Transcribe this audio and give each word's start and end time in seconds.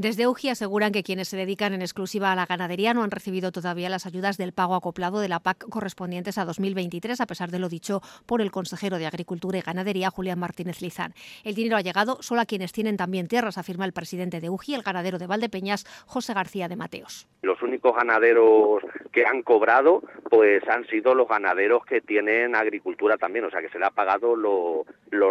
Desde 0.00 0.28
UGI 0.28 0.50
aseguran 0.50 0.92
que 0.92 1.02
quienes 1.02 1.26
se 1.26 1.36
dedican 1.36 1.74
en 1.74 1.82
exclusiva 1.82 2.30
a 2.30 2.36
la 2.36 2.46
ganadería 2.46 2.94
no 2.94 3.02
han 3.02 3.10
recibido 3.10 3.50
todavía 3.50 3.88
las 3.88 4.06
ayudas 4.06 4.38
del 4.38 4.52
pago 4.52 4.76
acoplado 4.76 5.18
de 5.18 5.28
la 5.28 5.40
PAC 5.40 5.68
correspondientes 5.68 6.38
a 6.38 6.44
2023, 6.44 7.20
a 7.20 7.26
pesar 7.26 7.50
de 7.50 7.58
lo 7.58 7.68
dicho 7.68 8.00
por 8.24 8.40
el 8.40 8.52
consejero 8.52 8.98
de 8.98 9.08
Agricultura 9.08 9.58
y 9.58 9.60
Ganadería, 9.60 10.10
Julián 10.10 10.38
Martínez 10.38 10.82
Lizán. 10.82 11.14
El 11.42 11.56
dinero 11.56 11.76
ha 11.76 11.80
llegado 11.80 12.22
solo 12.22 12.42
a 12.42 12.46
quienes 12.46 12.70
tienen 12.70 12.96
también 12.96 13.26
tierras, 13.26 13.58
afirma 13.58 13.86
el 13.86 13.92
presidente 13.92 14.40
de 14.40 14.50
UGI, 14.50 14.76
el 14.76 14.82
ganadero 14.82 15.18
de 15.18 15.26
Valdepeñas, 15.26 15.84
José 16.06 16.32
García 16.32 16.68
de 16.68 16.76
Mateos. 16.76 17.26
Los 17.42 17.60
únicos 17.60 17.96
ganaderos 17.96 18.84
que 19.10 19.26
han 19.26 19.42
cobrado 19.42 20.04
pues 20.30 20.62
han 20.68 20.86
sido 20.86 21.12
los 21.16 21.26
ganaderos 21.26 21.84
que 21.84 22.00
tienen 22.00 22.54
agricultura 22.54 23.16
también, 23.16 23.46
o 23.46 23.50
sea 23.50 23.60
que 23.60 23.68
se 23.68 23.80
le 23.80 23.86
ha 23.86 23.90
pagado 23.90 24.36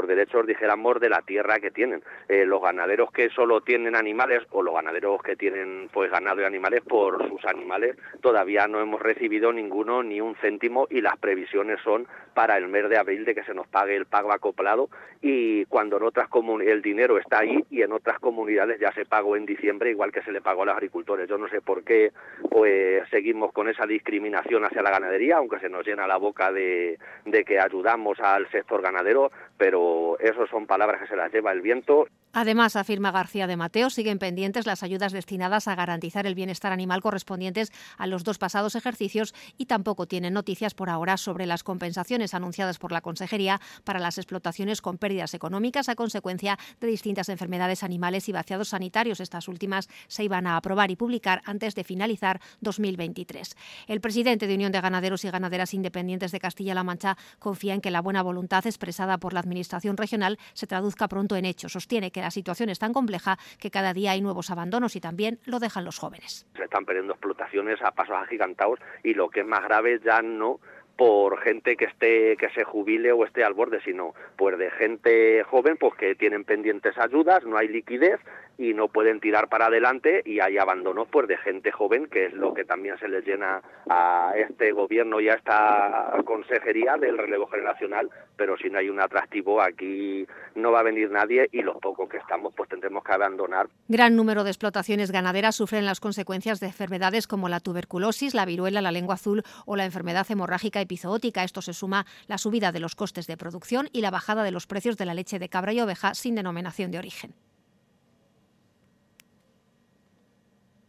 derechos, 0.08 0.48
dijéramos, 0.48 1.00
de 1.00 1.10
la 1.10 1.22
tierra 1.22 1.60
que 1.60 1.72
tienen. 1.72 2.04
Eh, 2.30 2.46
los 2.46 2.62
ganaderos 2.62 3.12
que 3.12 3.30
solo 3.30 3.62
tienen 3.62 3.96
animales 3.96 4.44
o 4.52 4.64
los 4.64 4.74
ganaderos 4.74 5.22
que 5.22 5.36
tienen 5.36 5.90
pues 5.92 6.12
ganado 6.12 6.42
y 6.42 6.46
animales 6.46 6.82
por 6.82 7.28
sus 7.28 7.44
animales 7.46 7.98
todavía 8.22 8.68
no 8.68 8.80
hemos 8.80 9.02
recibido 9.02 9.52
ninguno 9.52 10.04
ni 10.04 10.22
un 10.22 10.36
céntimo 10.36 10.88
y 10.90 11.02
las 11.02 11.18
previsiones 11.18 11.80
son 11.84 12.08
para 12.34 12.58
el 12.58 12.68
mes 12.68 12.90
de 12.90 12.98
abril 12.98 13.26
de 13.26 13.36
que 13.36 13.44
se 13.44 13.54
nos 13.54 13.68
pague 13.68 13.96
el 13.96 14.06
pago 14.06 14.32
acoplado 14.32 14.90
y 15.22 15.66
cuando 15.66 15.98
en 15.98 16.04
otras 16.04 16.28
el 16.62 16.82
dinero 16.82 17.18
está 17.18 17.40
ahí 17.40 17.66
y 17.70 17.82
en 17.82 17.92
otras 17.92 18.20
comunidades 18.20 18.80
ya 18.80 18.92
se 18.94 19.06
pagó 19.06 19.36
en 19.36 19.46
diciembre 19.46 19.90
igual 19.90 20.12
que 20.12 20.22
se 20.22 20.32
le 20.32 20.42
pagó 20.42 20.64
a 20.64 20.66
los 20.68 20.76
agricultores. 20.76 21.28
Yo 21.28 21.38
no 21.38 21.50
sé 21.50 21.62
por 21.62 21.84
qué 21.84 22.12
pues 22.50 23.04
seguimos 23.10 23.52
con 23.52 23.68
esa 23.68 23.86
discriminación 23.86 24.64
hacia 24.64 24.82
la 24.82 24.92
ganadería, 24.92 25.38
aunque 25.38 25.60
se 25.60 25.70
nos 25.70 25.86
llena 25.86 26.08
la 26.08 26.18
boca 26.18 26.52
de, 26.52 27.00
de 27.26 27.44
que 27.44 27.60
ayudamos 27.60 28.20
al 28.20 28.50
sector 28.52 28.82
ganadero, 28.82 29.32
pero 29.58 30.18
eso 30.20 30.46
son 30.48 30.68
palabras 30.68 31.02
que 31.02 31.08
se 31.08 31.16
las 31.16 31.32
lleva 31.32 31.52
el 31.52 31.62
viento. 31.62 32.08
Además, 32.34 32.76
afirma 32.76 33.12
García 33.12 33.48
de 33.48 33.58
Mateo, 33.58 33.90
siguen 33.90 34.20
pendientes 34.20 34.66
las 34.66 34.84
ayudas 34.84 35.12
destinadas 35.12 35.68
a 35.68 35.76
garantizar 35.76 36.28
el 36.28 36.36
bienestar 36.36 36.72
animal 36.72 37.02
correspondientes 37.02 37.72
a 37.98 38.06
los 38.06 38.24
dos 38.24 38.38
pasados 38.38 38.76
ejercicios 38.76 39.34
y 39.58 39.66
tampoco 39.66 40.08
tienen 40.08 40.34
noticias 40.34 40.74
por 40.74 40.90
ahora 40.90 41.18
sobre 41.18 41.46
las 41.46 41.64
compensaciones 41.64 42.34
anunciadas 42.34 42.78
por 42.78 42.92
la 42.92 43.02
Consejería 43.02 43.60
para 43.84 44.00
las 44.00 44.18
explotaciones 44.18 44.82
con 44.82 44.98
pérdidas 44.98 45.34
económicas 45.34 45.90
a 45.90 45.96
consecuencia 45.96 46.60
de 46.80 46.88
distintas 46.88 47.30
enfermedades 47.30 47.84
animales 47.84 48.30
y 48.30 48.34
vaciados 48.34 48.70
sanitarios. 48.70 49.20
Estas 49.20 49.48
últimas 49.48 49.90
se 50.08 50.24
iban 50.24 50.48
a 50.48 50.58
aprobar 50.58 50.92
y 50.92 50.96
publicar 50.96 51.42
antes 51.46 51.76
de 51.76 51.84
finalizar 51.84 52.40
2023. 52.62 53.56
El 53.88 54.02
presidente 54.02 54.48
de 54.48 54.56
Unión 54.56 54.72
de 54.72 54.82
Ganaderos 54.82 55.26
y 55.26 55.32
Ganaderas 55.32 55.74
Independientes 55.74 56.32
de 56.32 56.40
Castilla-La 56.40 56.84
Mancha 56.84 57.18
confía 57.40 57.74
en 57.74 57.82
que 57.82 57.92
la 57.92 58.02
buena 58.02 58.22
voluntad 58.22 58.66
expresada 58.68 59.18
por 59.18 59.34
la 59.34 59.40
Administración 59.40 59.98
regional 59.98 60.38
se 60.54 60.68
traduzca 60.68 61.08
pronto 61.08 61.36
en 61.36 61.46
hechos. 61.46 61.72
Sostiene 61.72 62.12
que 62.12 62.17
la 62.22 62.32
situación 62.32 62.70
es 62.70 62.80
tan 62.80 62.94
compleja 62.94 63.38
que 63.60 63.72
cada 63.72 63.94
día 63.94 64.12
hay 64.12 64.22
nuevos 64.22 64.50
abandonos 64.50 64.96
y 64.96 65.02
también 65.02 65.40
lo 65.46 65.60
dejan 65.60 65.86
los 65.86 66.00
jóvenes. 66.00 66.46
Se 66.56 66.64
están 66.64 66.86
perdiendo 66.86 67.14
explotaciones 67.14 67.82
a 67.82 67.92
pasos 67.92 68.16
agigantados 68.16 68.80
y 69.04 69.14
lo 69.14 69.30
que 69.30 69.42
es 69.42 69.48
más 69.48 69.64
grave 69.64 70.00
ya 70.04 70.22
no 70.22 70.60
por 70.98 71.40
gente 71.40 71.78
que 71.78 71.86
esté 71.86 72.36
que 72.38 72.50
se 72.50 72.64
jubile 72.64 73.12
o 73.12 73.24
esté 73.24 73.44
al 73.44 73.54
borde, 73.54 73.80
sino 73.82 74.14
pues 74.36 74.58
de 74.58 74.72
gente 74.72 75.44
joven 75.44 75.78
pues 75.78 75.94
que 75.96 76.16
tienen 76.16 76.44
pendientes 76.44 76.98
ayudas, 76.98 77.46
no 77.46 77.58
hay 77.58 77.68
liquidez 77.68 78.20
y 78.58 78.74
no 78.74 78.88
pueden 78.88 79.20
tirar 79.20 79.50
para 79.50 79.68
adelante 79.68 80.24
y 80.26 80.40
hay 80.40 80.58
abandonos 80.58 81.08
pues 81.10 81.28
de 81.28 81.38
gente 81.38 81.72
joven 81.72 82.08
que 82.08 82.26
es 82.26 82.34
lo 82.34 82.54
que 82.54 82.66
también 82.66 82.98
se 82.98 83.08
les 83.08 83.24
llena 83.24 83.62
a 83.88 84.34
este 84.36 84.72
gobierno 84.72 85.20
y 85.20 85.30
a 85.30 85.36
esta 85.36 86.12
consejería 86.26 86.98
del 86.98 87.18
relevo 87.18 87.48
generacional 87.48 88.10
pero 88.36 88.58
si 88.58 88.70
no 88.70 88.80
hay 88.80 88.90
un 88.90 89.00
atractivo 89.00 89.62
aquí 89.62 90.26
no 90.56 90.72
va 90.72 90.80
a 90.80 90.84
venir 90.84 91.12
nadie 91.12 91.48
y 91.52 91.62
los 91.62 91.78
pocos 91.78 92.10
que 92.10 92.18
estamos 92.18 92.54
pues 92.56 92.70
tendremos 92.70 93.04
que 93.04 93.12
abandonar. 93.12 93.68
Gran 93.88 94.16
número 94.16 94.44
de 94.44 94.50
explotaciones 94.50 95.12
ganaderas 95.12 95.56
sufren 95.56 95.86
las 95.86 96.00
consecuencias 96.00 96.60
de 96.60 96.68
enfermedades 96.68 97.28
como 97.28 97.50
la 97.50 97.60
tuberculosis, 97.60 98.34
la 98.34 98.46
viruela, 98.46 98.82
la 98.82 98.92
lengua 98.92 99.16
azul 99.16 99.44
o 99.66 99.76
la 99.76 99.86
enfermedad 99.86 100.26
hemorrágica 100.30 100.82
epizootica. 100.88 101.44
Esto 101.44 101.62
se 101.62 101.74
suma 101.74 102.06
la 102.28 102.38
subida 102.38 102.72
de 102.72 102.80
los 102.80 102.96
costes 102.96 103.28
de 103.28 103.38
producción 103.38 103.90
y 103.94 104.02
la 104.02 104.12
bajada 104.12 104.44
de 104.44 104.52
los 104.52 104.66
precios 104.66 104.98
de 104.98 105.06
la 105.06 105.14
leche 105.14 105.38
de 105.38 105.50
cabra 105.50 105.74
y 105.74 105.82
oveja 105.82 106.16
sin 106.16 106.36
denominación 106.36 106.92
de 106.92 106.98
origen. 106.98 107.36